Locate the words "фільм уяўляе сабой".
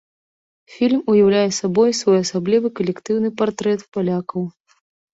0.75-1.95